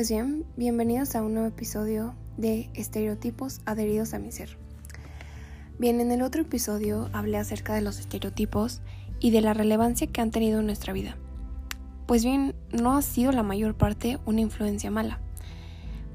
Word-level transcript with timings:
Pues 0.00 0.08
bien, 0.08 0.46
bienvenidos 0.56 1.14
a 1.14 1.22
un 1.22 1.34
nuevo 1.34 1.48
episodio 1.48 2.14
de 2.38 2.70
Estereotipos 2.72 3.60
adheridos 3.66 4.14
a 4.14 4.18
mi 4.18 4.32
ser. 4.32 4.56
Bien, 5.78 6.00
en 6.00 6.10
el 6.10 6.22
otro 6.22 6.40
episodio 6.40 7.10
hablé 7.12 7.36
acerca 7.36 7.74
de 7.74 7.82
los 7.82 7.98
estereotipos 8.00 8.80
y 9.20 9.30
de 9.30 9.42
la 9.42 9.52
relevancia 9.52 10.06
que 10.06 10.22
han 10.22 10.30
tenido 10.30 10.60
en 10.60 10.64
nuestra 10.64 10.94
vida. 10.94 11.18
Pues 12.06 12.24
bien, 12.24 12.54
no 12.72 12.96
ha 12.96 13.02
sido 13.02 13.30
la 13.32 13.42
mayor 13.42 13.74
parte 13.74 14.18
una 14.24 14.40
influencia 14.40 14.90
mala, 14.90 15.20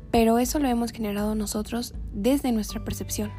pero 0.10 0.40
eso 0.40 0.58
lo 0.58 0.68
hemos 0.68 0.92
generado 0.92 1.36
nosotros 1.36 1.94
desde 2.12 2.52
nuestra 2.52 2.84
percepción. 2.84 3.30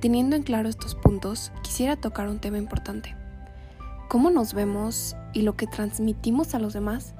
Teniendo 0.00 0.34
en 0.34 0.42
claro 0.42 0.68
estos 0.68 0.96
puntos, 0.96 1.52
quisiera 1.62 1.94
tocar 1.94 2.28
un 2.28 2.40
tema 2.40 2.58
importante. 2.58 3.14
¿Cómo 4.08 4.30
nos 4.30 4.52
vemos 4.52 5.14
y 5.32 5.42
lo 5.42 5.56
que 5.56 5.68
transmitimos 5.68 6.56
a 6.56 6.58
los 6.58 6.72
demás 6.72 7.14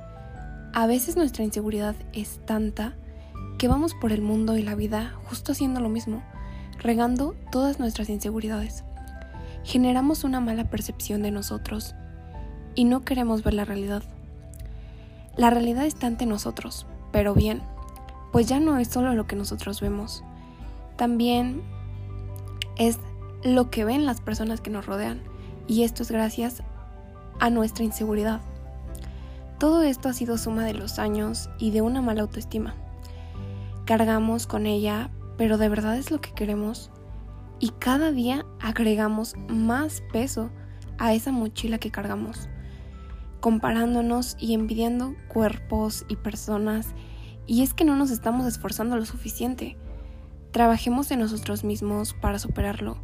a 0.73 0.87
veces 0.87 1.17
nuestra 1.17 1.45
inseguridad 1.45 1.97
es 2.13 2.41
tanta 2.47 2.95
que 3.59 3.69
vamos 3.69 3.95
por 3.95 4.13
el 4.13 4.23
mundo 4.23 4.57
y 4.57 4.63
la 4.63 4.75
vida 4.75 5.15
justo 5.25 5.53
haciendo 5.53 5.81
lo 5.81 5.89
mismo, 5.89 6.23
regando 6.79 7.35
todas 7.51 7.79
nuestras 7.79 8.09
inseguridades. 8.09 8.85
Generamos 9.65 10.25
una 10.25 10.41
mala 10.41 10.71
percepción 10.71 11.23
de 11.23 11.31
nosotros 11.31 11.95
y 12.75 12.85
no 12.85 13.03
queremos 13.03 13.43
ver 13.43 13.55
la 13.55 13.65
realidad. 13.65 14.03
La 15.37 15.51
realidad 15.51 15.87
está 15.87 16.07
ante 16.07 16.25
nosotros, 16.25 16.87
pero 17.13 17.35
bien, 17.35 17.61
pues 18.33 18.47
ya 18.47 18.61
no 18.61 18.79
es 18.79 18.89
solo 18.89 19.15
lo 19.15 19.27
que 19.27 19.37
nosotros 19.37 19.81
vemos, 19.81 20.23
también 20.97 21.63
es 22.77 22.99
lo 23.43 23.71
que 23.71 23.85
ven 23.85 24.07
las 24.07 24.21
personas 24.21 24.61
que 24.61 24.71
nos 24.71 24.87
rodean, 24.87 25.21
y 25.67 25.83
esto 25.83 26.03
es 26.03 26.11
gracias 26.11 26.63
a 27.41 27.51
nuestra 27.51 27.85
inseguridad. 27.85 28.41
Todo 29.61 29.83
esto 29.83 30.09
ha 30.09 30.15
sido 30.15 30.39
suma 30.39 30.65
de 30.65 30.73
los 30.73 30.99
años 30.99 31.51
y 31.59 31.71
de 31.71 31.83
una 31.83 32.01
mala 32.01 32.23
autoestima. 32.23 32.75
Cargamos 33.85 34.47
con 34.47 34.65
ella, 34.65 35.11
pero 35.37 35.59
de 35.59 35.69
verdad 35.69 35.99
es 35.99 36.11
lo 36.11 36.19
que 36.19 36.33
queremos. 36.33 36.91
Y 37.59 37.69
cada 37.79 38.11
día 38.11 38.47
agregamos 38.59 39.35
más 39.49 40.03
peso 40.15 40.51
a 40.97 41.13
esa 41.13 41.31
mochila 41.31 41.77
que 41.77 41.91
cargamos, 41.91 42.49
comparándonos 43.41 44.35
y 44.41 44.55
envidiando 44.55 45.15
cuerpos 45.29 46.07
y 46.09 46.17
personas. 46.17 46.95
Y 47.47 47.63
es 47.63 47.75
que 47.75 47.85
no 47.85 47.97
nos 47.97 48.11
estamos 48.11 48.47
esforzando 48.47 48.97
lo 48.97 49.05
suficiente. 49.05 49.77
Trabajemos 50.53 51.11
en 51.11 51.21
nosotros 51.21 51.65
mismos 51.65 52.15
para 52.15 52.39
superarlo. 52.39 52.97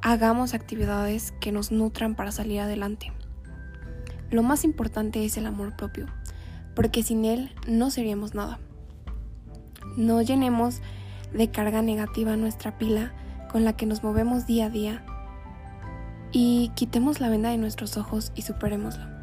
Hagamos 0.00 0.54
actividades 0.54 1.34
que 1.38 1.52
nos 1.52 1.70
nutran 1.70 2.14
para 2.14 2.32
salir 2.32 2.60
adelante. 2.60 3.12
Lo 4.30 4.42
más 4.42 4.64
importante 4.64 5.24
es 5.24 5.36
el 5.36 5.46
amor 5.46 5.76
propio, 5.76 6.06
porque 6.74 7.02
sin 7.02 7.24
él 7.24 7.52
no 7.66 7.90
seríamos 7.90 8.34
nada. 8.34 8.58
No 9.96 10.20
llenemos 10.22 10.80
de 11.32 11.50
carga 11.50 11.82
negativa 11.82 12.36
nuestra 12.36 12.78
pila 12.78 13.12
con 13.50 13.64
la 13.64 13.74
que 13.74 13.86
nos 13.86 14.02
movemos 14.02 14.46
día 14.46 14.66
a 14.66 14.70
día 14.70 15.04
y 16.32 16.70
quitemos 16.74 17.20
la 17.20 17.30
venda 17.30 17.50
de 17.50 17.58
nuestros 17.58 17.96
ojos 17.96 18.32
y 18.34 18.42
superémosla. 18.42 19.17